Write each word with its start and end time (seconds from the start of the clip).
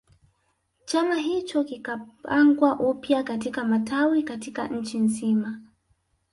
Chama 0.85 1.15
hicho 1.15 1.63
kikapangwa 1.63 2.79
upya 2.79 3.23
katika 3.23 3.63
matawi 3.65 4.23
katika 4.23 4.67
nchi 4.67 4.99
nzima 4.99 5.61